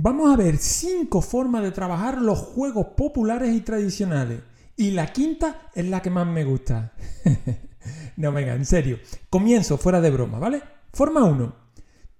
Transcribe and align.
Vamos 0.00 0.32
a 0.32 0.36
ver 0.36 0.58
cinco 0.58 1.20
formas 1.20 1.64
de 1.64 1.72
trabajar 1.72 2.22
los 2.22 2.38
juegos 2.38 2.86
populares 2.96 3.52
y 3.52 3.62
tradicionales. 3.62 4.42
Y 4.76 4.92
la 4.92 5.12
quinta 5.12 5.70
es 5.74 5.86
la 5.86 6.00
que 6.00 6.08
más 6.08 6.24
me 6.24 6.44
gusta. 6.44 6.92
no, 8.16 8.30
venga, 8.30 8.54
en 8.54 8.64
serio. 8.64 9.00
Comienzo 9.28 9.76
fuera 9.76 10.00
de 10.00 10.10
broma, 10.10 10.38
¿vale? 10.38 10.62
Forma 10.92 11.24
1. 11.24 11.52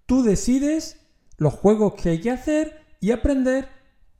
Tú 0.06 0.24
decides 0.24 0.98
los 1.36 1.54
juegos 1.54 1.94
que 1.94 2.08
hay 2.08 2.20
que 2.20 2.32
hacer 2.32 2.84
y 3.00 3.12
aprender 3.12 3.68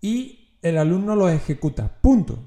y 0.01 0.57
el 0.63 0.79
alumno 0.79 1.17
los 1.17 1.33
ejecuta. 1.33 2.01
Punto. 2.01 2.39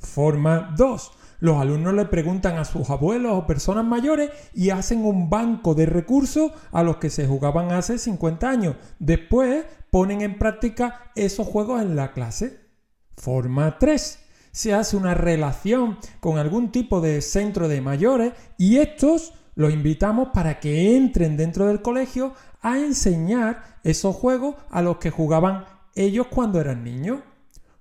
Forma 0.00 0.74
2. 0.76 1.12
Los 1.38 1.60
alumnos 1.60 1.94
le 1.94 2.06
preguntan 2.06 2.56
a 2.56 2.64
sus 2.64 2.88
abuelos 2.88 3.32
o 3.34 3.46
personas 3.46 3.84
mayores 3.84 4.30
y 4.54 4.70
hacen 4.70 5.04
un 5.04 5.28
banco 5.28 5.74
de 5.74 5.86
recursos 5.86 6.52
a 6.72 6.82
los 6.82 6.96
que 6.96 7.10
se 7.10 7.26
jugaban 7.26 7.72
hace 7.72 7.98
50 7.98 8.48
años. 8.48 8.76
Después 8.98 9.64
ponen 9.90 10.22
en 10.22 10.38
práctica 10.38 11.10
esos 11.14 11.46
juegos 11.46 11.82
en 11.82 11.96
la 11.96 12.12
clase. 12.12 12.60
Forma 13.16 13.78
3. 13.78 14.18
Se 14.50 14.72
hace 14.72 14.96
una 14.96 15.14
relación 15.14 15.98
con 16.20 16.38
algún 16.38 16.72
tipo 16.72 17.02
de 17.02 17.20
centro 17.20 17.68
de 17.68 17.82
mayores 17.82 18.32
y 18.56 18.78
estos 18.78 19.34
los 19.54 19.72
invitamos 19.72 20.28
para 20.32 20.60
que 20.60 20.96
entren 20.96 21.36
dentro 21.36 21.66
del 21.66 21.82
colegio 21.82 22.32
a 22.62 22.78
enseñar 22.78 23.78
esos 23.84 24.16
juegos 24.16 24.56
a 24.70 24.80
los 24.80 24.96
que 24.96 25.10
jugaban 25.10 25.64
ellos 25.94 26.26
cuando 26.28 26.60
eran 26.60 26.82
niños. 26.84 27.20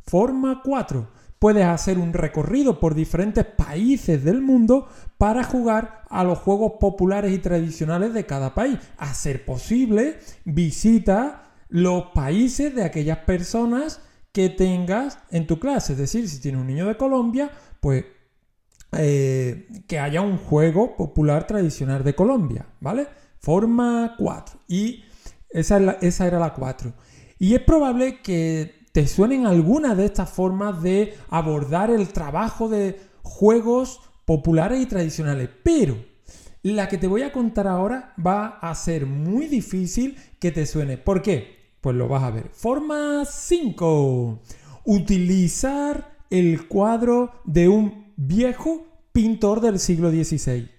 Forma 0.05 0.61
4 0.63 1.14
puedes 1.39 1.65
hacer 1.65 1.97
un 1.97 2.13
recorrido 2.13 2.79
por 2.79 2.95
diferentes 2.95 3.45
países 3.45 4.23
del 4.23 4.41
mundo 4.41 4.87
para 5.17 5.43
jugar 5.43 6.03
a 6.09 6.23
los 6.23 6.39
juegos 6.39 6.73
populares 6.79 7.33
y 7.33 7.39
tradicionales 7.39 8.13
de 8.13 8.25
cada 8.25 8.53
país. 8.53 8.77
A 8.97 9.13
ser 9.13 9.45
posible, 9.45 10.19
visita 10.45 11.53
los 11.69 12.05
países 12.13 12.73
de 12.73 12.83
aquellas 12.83 13.19
personas 13.19 14.01
que 14.31 14.49
tengas 14.49 15.19
en 15.31 15.47
tu 15.47 15.59
clase. 15.59 15.93
Es 15.93 15.99
decir, 15.99 16.29
si 16.29 16.39
tienes 16.41 16.61
un 16.61 16.67
niño 16.67 16.87
de 16.87 16.97
Colombia, 16.97 17.51
pues 17.79 18.05
eh, 18.97 19.67
que 19.87 19.99
haya 19.99 20.21
un 20.21 20.37
juego 20.37 20.95
popular 20.95 21.47
tradicional 21.47 22.03
de 22.03 22.15
Colombia, 22.15 22.67
¿vale? 22.79 23.07
Forma 23.39 24.15
4. 24.17 24.61
Y 24.67 25.03
esa, 25.49 25.79
esa 26.01 26.27
era 26.27 26.39
la 26.39 26.53
4. 26.53 26.93
Y 27.39 27.55
es 27.55 27.61
probable 27.61 28.21
que 28.21 28.84
te 28.95 29.07
suenen 29.07 29.45
algunas 29.45 29.97
de 29.97 30.05
estas 30.05 30.29
formas 30.29 30.81
de 30.81 31.15
abordar 31.29 31.91
el 31.91 32.07
trabajo 32.07 32.69
de 32.69 32.97
juegos 33.23 33.99
populares 34.23 34.81
y 34.81 34.85
tradicionales. 34.85 35.49
Pero 35.63 35.97
la 36.63 36.87
que 36.87 36.97
te 36.97 37.07
voy 37.07 37.23
a 37.23 37.33
contar 37.33 37.67
ahora 37.67 38.13
va 38.25 38.57
a 38.61 38.73
ser 38.73 39.05
muy 39.05 39.47
difícil 39.47 40.15
que 40.39 40.53
te 40.53 40.65
suene. 40.65 40.97
¿Por 40.97 41.21
qué? 41.21 41.73
Pues 41.81 41.93
lo 41.97 42.07
vas 42.07 42.23
a 42.23 42.31
ver. 42.31 42.47
Forma 42.53 43.25
5. 43.25 44.39
Utilizar 44.85 46.15
el 46.29 46.65
cuadro 46.69 47.41
de 47.43 47.67
un 47.67 48.13
viejo 48.15 48.85
pintor 49.11 49.59
del 49.59 49.79
siglo 49.79 50.09
XVI. 50.09 50.69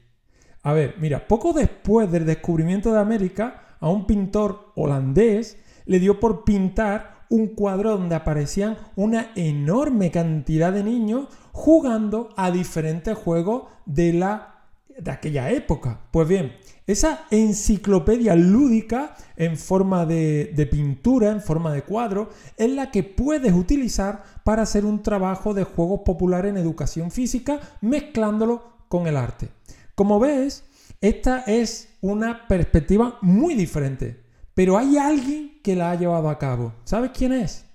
A 0.63 0.73
ver, 0.73 0.95
mira, 0.99 1.29
poco 1.29 1.53
después 1.53 2.11
del 2.11 2.25
descubrimiento 2.25 2.95
de 2.95 2.99
América, 2.99 3.77
a 3.79 3.91
un 3.91 4.07
pintor 4.07 4.73
holandés 4.75 5.59
le 5.85 6.01
dio 6.01 6.19
por 6.19 6.45
pintar 6.45 7.16
un 7.29 7.49
cuadro 7.49 7.97
donde 7.97 8.15
aparecían 8.15 8.77
una 8.95 9.33
enorme 9.35 10.11
cantidad 10.11 10.73
de 10.73 10.85
niños 10.85 11.29
jugando 11.53 12.31
a 12.37 12.51
diferentes 12.51 13.17
juegos 13.17 13.65
de, 13.85 14.13
la, 14.13 14.67
de 14.99 15.11
aquella 15.11 15.51
época. 15.51 16.01
Pues 16.11 16.29
bien, 16.29 16.53
esa 16.87 17.25
enciclopedia 17.31 18.37
lúdica 18.37 19.17
en 19.37 19.57
forma 19.57 20.07
de, 20.07 20.69
pintura, 20.71 21.31
en 21.31 21.41
forma 21.41 21.73
de 21.73 21.83
cuadro, 21.83 22.31
es 22.57 22.71
la 22.71 22.91
que 22.93 23.03
puedes 23.03 23.53
utilizar 23.53 24.23
para 24.45 24.63
hacer 24.63 24.85
un 24.85 25.03
trabajo 25.03 25.53
de 25.53 25.65
juegos 25.65 26.03
populares 26.05 26.51
en 26.51 26.59
educación 26.59 27.11
física 27.11 27.61
mezclándolo 27.81 28.77
con 28.89 29.09
el 29.09 29.17
arte. 29.17 29.49
Como 29.97 30.21
ves, 30.21 30.65
esta 31.01 31.41
es 31.41 31.89
una 32.01 32.47
perspectiva 32.47 33.19
muy 33.21 33.55
diferente. 33.55 34.26
Pero 34.57 34.79
hay 34.79 34.97
alguien 34.97 35.61
que 35.63 35.77
la 35.77 35.91
ha 35.91 35.97
llevado 35.97 36.31
a 36.31 36.39
cabo. 36.39 36.73
¿Sabes 36.85 37.11
quién 37.13 37.35
es? 37.35 37.67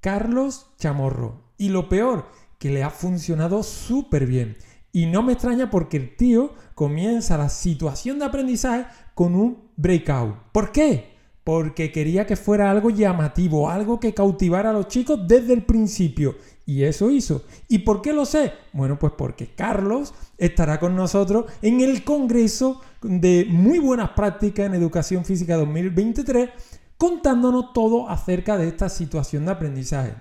Carlos 0.00 0.66
Chamorro. 0.76 1.54
Y 1.56 1.70
lo 1.70 1.88
peor, 1.88 2.26
que 2.58 2.68
le 2.68 2.82
ha 2.82 2.90
funcionado 2.90 3.62
súper 3.62 4.26
bien. 4.26 4.58
Y 4.92 5.06
no 5.06 5.22
me 5.22 5.32
extraña 5.32 5.70
porque 5.70 5.96
el 5.96 6.14
tío 6.14 6.52
comienza 6.74 7.38
la 7.38 7.48
situación 7.48 8.18
de 8.18 8.26
aprendizaje 8.26 8.84
con 9.14 9.34
un 9.34 9.70
breakout. 9.76 10.36
¿Por 10.52 10.70
qué? 10.70 11.12
porque 11.44 11.90
quería 11.90 12.26
que 12.26 12.36
fuera 12.36 12.70
algo 12.70 12.90
llamativo, 12.90 13.68
algo 13.68 13.98
que 13.98 14.14
cautivara 14.14 14.70
a 14.70 14.72
los 14.72 14.88
chicos 14.88 15.26
desde 15.26 15.52
el 15.52 15.64
principio. 15.64 16.36
Y 16.64 16.84
eso 16.84 17.10
hizo. 17.10 17.42
¿Y 17.68 17.80
por 17.80 18.02
qué 18.02 18.12
lo 18.12 18.24
sé? 18.24 18.52
Bueno, 18.72 18.98
pues 18.98 19.12
porque 19.18 19.48
Carlos 19.48 20.14
estará 20.38 20.78
con 20.78 20.94
nosotros 20.94 21.46
en 21.60 21.80
el 21.80 22.04
Congreso 22.04 22.80
de 23.02 23.46
Muy 23.48 23.78
Buenas 23.78 24.10
Prácticas 24.10 24.66
en 24.66 24.74
Educación 24.74 25.24
Física 25.24 25.56
2023, 25.56 26.50
contándonos 26.96 27.72
todo 27.72 28.08
acerca 28.08 28.56
de 28.56 28.68
esta 28.68 28.88
situación 28.88 29.44
de 29.44 29.52
aprendizaje. 29.52 30.14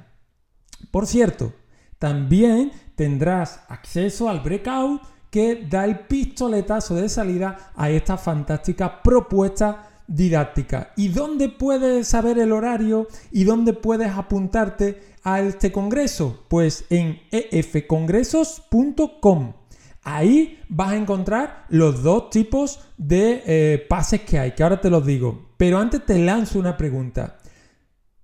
Por 0.90 1.08
cierto, 1.08 1.54
también 2.00 2.72
tendrás 2.96 3.62
acceso 3.68 4.30
al 4.30 4.40
breakout 4.40 5.02
que 5.30 5.68
da 5.70 5.86
el 5.86 6.00
pistoletazo 6.00 6.96
de 6.96 7.10
salida 7.10 7.72
a 7.76 7.90
esta 7.90 8.18
fantástica 8.18 9.02
propuesta 9.02 9.88
didáctica. 10.08 10.92
¿Y 10.98 11.08
dónde 11.10 11.50
puedes 11.50 12.08
saber 12.08 12.40
el 12.40 12.52
horario 12.52 13.08
y 13.32 13.44
dónde 13.46 13.74
puedes 13.74 14.12
apuntarte 14.12 15.02
a 15.24 15.42
este 15.42 15.72
congreso? 15.72 16.44
Pues 16.50 16.86
en 16.90 17.20
efcongresos.com. 17.32 19.61
Ahí 20.04 20.60
vas 20.68 20.92
a 20.92 20.96
encontrar 20.96 21.66
los 21.70 22.02
dos 22.02 22.30
tipos 22.30 22.80
de 22.98 23.44
eh, 23.46 23.86
pases 23.88 24.22
que 24.22 24.40
hay, 24.40 24.52
que 24.54 24.64
ahora 24.64 24.82
te 24.82 24.90
los 24.90 25.06
digo. 25.06 25.54
Pero 25.58 25.78
antes 25.78 26.06
te 26.06 26.18
lanzo 26.18 26.60
una 26.60 26.78
pregunta. 26.78 27.38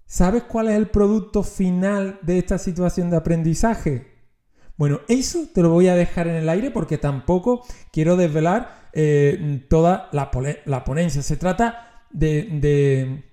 ¿Sabes 0.06 0.44
cuál 0.44 0.70
es 0.70 0.76
el 0.76 0.88
producto 0.88 1.44
final 1.44 2.20
de 2.22 2.40
esta 2.40 2.58
situación 2.58 3.10
de 3.10 3.18
aprendizaje? 3.18 4.08
Bueno, 4.78 5.02
eso 5.08 5.48
te 5.54 5.62
lo 5.62 5.70
voy 5.70 5.88
a 5.88 5.96
dejar 5.96 6.28
en 6.28 6.36
el 6.36 6.50
aire 6.50 6.72
porque 6.72 6.98
tampoco 6.98 7.66
quiero 7.92 8.16
desvelar 8.16 8.90
eh, 8.94 9.66
toda 9.70 10.10
la, 10.14 10.32
ponencia. 10.86 11.22
Se 11.22 11.36
trata 11.36 12.06
de, 12.12 12.44
de, 12.44 13.24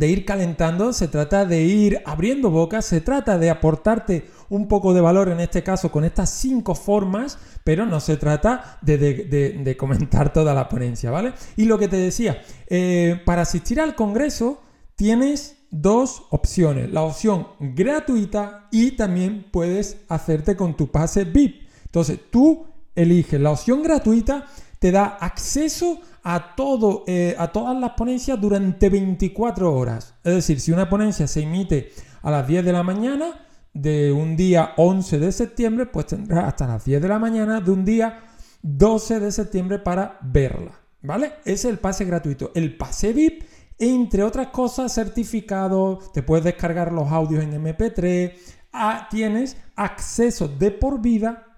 ir 0.00 0.24
calentando, 0.24 0.92
se 0.92 1.08
trata 1.08 1.44
de 1.44 1.62
ir 1.62 2.02
abriendo 2.04 2.50
bocas, 2.50 2.84
se 2.84 3.00
trata 3.00 3.38
de 3.38 3.50
aportarte 3.50 4.30
un 4.48 4.68
poco 4.68 4.94
de 4.94 5.00
valor 5.00 5.28
en 5.28 5.40
este 5.40 5.62
caso 5.62 5.90
con 5.90 6.04
estas 6.04 6.30
cinco 6.30 6.74
formas, 6.74 7.38
pero 7.64 7.86
no 7.86 8.00
se 8.00 8.16
trata 8.16 8.78
de, 8.82 9.76
comentar 9.78 10.32
toda 10.32 10.54
la 10.54 10.68
ponencia, 10.68 11.10
¿vale? 11.10 11.32
Y 11.56 11.64
lo 11.64 11.78
que 11.78 11.88
te 11.88 11.96
decía, 11.96 12.42
eh, 12.66 13.20
para 13.24 13.42
asistir 13.42 13.80
al 13.80 13.94
Congreso 13.94 14.60
tienes 14.96 15.56
dos 15.70 16.24
opciones, 16.30 16.92
la 16.92 17.02
opción 17.02 17.48
gratuita 17.58 18.68
y 18.70 18.92
también 18.92 19.46
puedes 19.50 19.98
hacerte 20.08 20.54
con 20.54 20.76
tu 20.76 20.90
pase 20.90 21.24
VIP. 21.24 21.62
Entonces 21.86 22.18
tú 22.30 22.66
eliges 22.94 23.40
la 23.40 23.50
opción 23.50 23.82
gratuita 23.82 24.46
te 24.82 24.90
da 24.90 25.16
acceso 25.20 26.00
a, 26.24 26.56
todo, 26.56 27.04
eh, 27.06 27.36
a 27.38 27.52
todas 27.52 27.78
las 27.78 27.92
ponencias 27.92 28.40
durante 28.40 28.88
24 28.90 29.72
horas. 29.72 30.16
Es 30.24 30.34
decir, 30.34 30.58
si 30.58 30.72
una 30.72 30.88
ponencia 30.88 31.28
se 31.28 31.42
emite 31.42 31.92
a 32.20 32.32
las 32.32 32.48
10 32.48 32.64
de 32.64 32.72
la 32.72 32.82
mañana 32.82 33.46
de 33.72 34.10
un 34.10 34.34
día 34.36 34.72
11 34.76 35.20
de 35.20 35.30
septiembre, 35.30 35.86
pues 35.86 36.06
tendrás 36.06 36.46
hasta 36.46 36.66
las 36.66 36.84
10 36.84 37.00
de 37.00 37.06
la 37.06 37.20
mañana 37.20 37.60
de 37.60 37.70
un 37.70 37.84
día 37.84 38.24
12 38.62 39.20
de 39.20 39.30
septiembre 39.30 39.78
para 39.78 40.18
verla. 40.20 40.72
¿Vale? 41.00 41.34
Ese 41.44 41.52
es 41.52 41.64
el 41.66 41.78
pase 41.78 42.04
gratuito. 42.04 42.50
El 42.56 42.76
pase 42.76 43.12
VIP, 43.12 43.44
entre 43.78 44.24
otras 44.24 44.48
cosas, 44.48 44.92
certificado, 44.92 46.00
te 46.12 46.24
puedes 46.24 46.44
descargar 46.44 46.90
los 46.90 47.12
audios 47.12 47.44
en 47.44 47.52
MP3, 47.52 48.32
ah, 48.72 49.06
tienes 49.08 49.56
acceso 49.76 50.48
de 50.48 50.72
por 50.72 51.00
vida 51.00 51.51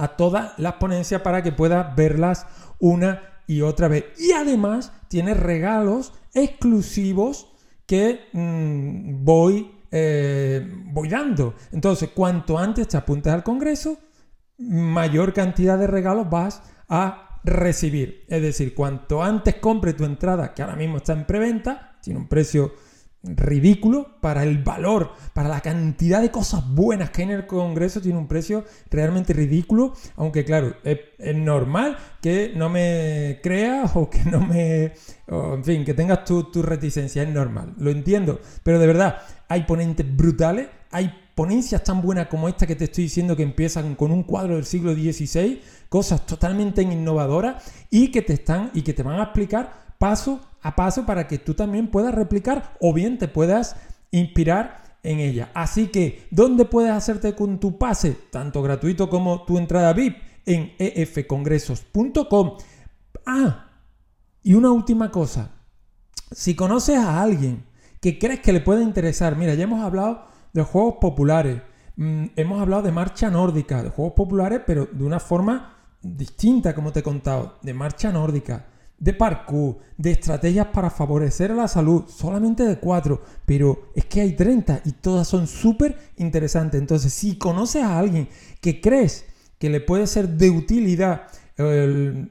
a 0.00 0.16
todas 0.16 0.58
las 0.58 0.74
ponencias 0.74 1.20
para 1.20 1.42
que 1.42 1.52
puedas 1.52 1.94
verlas 1.94 2.46
una 2.78 3.22
y 3.46 3.60
otra 3.60 3.86
vez. 3.86 4.06
Y 4.18 4.32
además 4.32 4.92
tiene 5.08 5.34
regalos 5.34 6.14
exclusivos 6.32 7.52
que 7.86 8.28
mm, 8.32 9.22
voy, 9.22 9.70
eh, 9.90 10.66
voy 10.86 11.08
dando. 11.08 11.54
Entonces, 11.70 12.10
cuanto 12.14 12.58
antes 12.58 12.88
te 12.88 12.96
apuntes 12.96 13.30
al 13.30 13.42
Congreso, 13.42 13.98
mayor 14.56 15.34
cantidad 15.34 15.78
de 15.78 15.86
regalos 15.86 16.30
vas 16.30 16.62
a 16.88 17.40
recibir. 17.44 18.24
Es 18.28 18.40
decir, 18.40 18.74
cuanto 18.74 19.22
antes 19.22 19.56
compre 19.56 19.92
tu 19.92 20.04
entrada, 20.04 20.54
que 20.54 20.62
ahora 20.62 20.76
mismo 20.76 20.96
está 20.96 21.12
en 21.12 21.26
preventa, 21.26 21.98
tiene 22.00 22.20
un 22.20 22.28
precio 22.28 22.72
ridículo 23.22 24.18
para 24.20 24.42
el 24.42 24.58
valor, 24.62 25.12
para 25.34 25.48
la 25.48 25.60
cantidad 25.60 26.22
de 26.22 26.30
cosas 26.30 26.64
buenas 26.74 27.10
que 27.10 27.22
hay 27.22 27.28
en 27.28 27.34
el 27.34 27.46
Congreso, 27.46 28.00
tiene 28.00 28.18
un 28.18 28.28
precio 28.28 28.64
realmente 28.90 29.32
ridículo, 29.32 29.94
aunque 30.16 30.44
claro, 30.44 30.76
es, 30.84 30.98
normal 31.36 31.98
que 32.22 32.52
no 32.56 32.70
me 32.70 33.40
creas 33.42 33.92
o 33.94 34.08
que 34.08 34.24
no 34.24 34.40
me... 34.40 34.94
en 35.28 35.64
fin, 35.64 35.84
que 35.84 35.94
tengas 35.94 36.24
tu, 36.24 36.44
tu 36.44 36.62
reticencia, 36.62 37.22
es 37.22 37.28
normal, 37.28 37.74
lo 37.78 37.90
entiendo, 37.90 38.40
pero 38.62 38.78
de 38.78 38.86
verdad, 38.86 39.18
hay 39.48 39.64
ponentes 39.64 40.06
brutales, 40.16 40.68
hay 40.90 41.12
ponencias 41.34 41.84
tan 41.84 42.02
buenas 42.02 42.28
como 42.28 42.48
esta 42.48 42.66
que 42.66 42.76
te 42.76 42.84
estoy 42.84 43.04
diciendo 43.04 43.36
que 43.36 43.42
empiezan 43.42 43.94
con 43.94 44.12
un 44.12 44.22
cuadro 44.22 44.56
del 44.56 44.64
siglo 44.64 44.94
XVI, 44.94 45.60
cosas 45.88 46.24
totalmente 46.26 46.82
innovadoras 46.82 47.64
y 47.90 48.10
que 48.10 48.22
te 48.22 48.34
están 48.34 48.70
y 48.74 48.82
que 48.82 48.92
te 48.92 49.02
van 49.02 49.20
a 49.20 49.24
explicar 49.24 49.89
paso 50.00 50.40
a 50.62 50.74
paso 50.76 51.04
para 51.04 51.28
que 51.28 51.38
tú 51.38 51.52
también 51.52 51.90
puedas 51.90 52.14
replicar 52.14 52.74
o 52.80 52.94
bien 52.94 53.18
te 53.18 53.28
puedas 53.28 53.76
inspirar 54.10 54.96
en 55.02 55.20
ella. 55.20 55.50
Así 55.54 55.88
que, 55.88 56.26
¿dónde 56.30 56.64
puedes 56.64 56.90
hacerte 56.90 57.34
con 57.34 57.60
tu 57.60 57.78
pase, 57.78 58.16
tanto 58.30 58.62
gratuito 58.62 59.10
como 59.10 59.44
tu 59.44 59.58
entrada 59.58 59.92
VIP? 59.92 60.16
En 60.46 60.72
efcongresos.com. 60.78 62.56
Ah, 63.26 63.68
y 64.42 64.54
una 64.54 64.72
última 64.72 65.10
cosa. 65.10 65.50
Si 66.32 66.54
conoces 66.54 66.96
a 66.96 67.22
alguien 67.22 67.66
que 68.00 68.18
crees 68.18 68.40
que 68.40 68.54
le 68.54 68.62
puede 68.62 68.82
interesar, 68.82 69.36
mira, 69.36 69.54
ya 69.54 69.64
hemos 69.64 69.82
hablado 69.82 70.24
de 70.54 70.62
juegos 70.62 70.94
populares, 70.98 71.60
mm, 71.96 72.24
hemos 72.36 72.60
hablado 72.60 72.82
de 72.82 72.92
marcha 72.92 73.30
nórdica, 73.30 73.82
de 73.82 73.90
juegos 73.90 74.14
populares, 74.14 74.62
pero 74.66 74.86
de 74.90 75.04
una 75.04 75.20
forma 75.20 75.76
distinta, 76.00 76.74
como 76.74 76.90
te 76.90 77.00
he 77.00 77.02
contado, 77.02 77.58
de 77.60 77.74
marcha 77.74 78.10
nórdica 78.10 78.66
de 79.00 79.14
parkour, 79.14 79.78
de 79.96 80.12
estrategias 80.12 80.68
para 80.68 80.90
favorecer 80.90 81.50
la 81.50 81.66
salud, 81.66 82.04
solamente 82.06 82.62
de 82.64 82.78
cuatro, 82.78 83.22
pero 83.46 83.90
es 83.94 84.04
que 84.04 84.20
hay 84.20 84.32
30 84.32 84.82
y 84.84 84.92
todas 84.92 85.26
son 85.26 85.46
súper 85.46 85.96
interesantes. 86.18 86.80
Entonces, 86.80 87.12
si 87.12 87.36
conoces 87.36 87.82
a 87.82 87.98
alguien 87.98 88.28
que 88.60 88.80
crees 88.80 89.24
que 89.58 89.70
le 89.70 89.80
puede 89.80 90.06
ser 90.06 90.28
de 90.28 90.50
utilidad, 90.50 91.22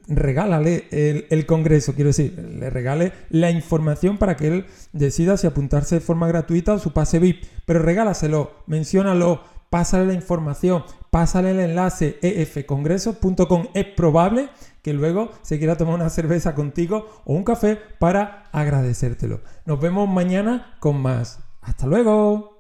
regálale 0.08 0.88
el, 0.92 1.46
congreso, 1.46 1.94
quiero 1.94 2.10
decir, 2.10 2.34
le 2.60 2.70
regale 2.70 3.12
la 3.30 3.52
información 3.52 4.18
para 4.18 4.36
que 4.36 4.48
él 4.48 4.66
decida 4.94 5.38
si 5.38 5.46
apuntarse 5.46 5.96
de 5.96 6.02
forma 6.02 6.28
gratuita 6.28 6.74
o 6.74 6.80
su 6.80 6.94
pase 6.94 7.20
VIP, 7.20 7.44
pero 7.66 7.80
regálaselo, 7.80 8.52
menciónalo, 8.66 9.42
pásale 9.70 10.08
la 10.08 10.14
información, 10.14 10.84
pásale 11.12 11.52
el 11.52 11.60
enlace 11.60 12.18
efcongresos.com. 12.22 13.68
Es 13.74 13.86
probable 13.86 14.50
que 14.82 14.94
luego 14.94 15.32
se 15.42 15.58
quiera 15.58 15.78
tomar 15.78 15.96
una 15.96 16.10
cerveza 16.10 16.56
contigo 16.56 17.22
o 17.26 17.34
un 17.34 17.44
café 17.44 17.78
para 18.00 18.46
agradecértelo. 18.52 19.42
Nos 19.66 19.80
vemos 19.80 20.08
mañana 20.08 20.76
con 20.80 21.02
más. 21.02 21.40
Hasta 21.62 21.88
luego. 21.88 22.59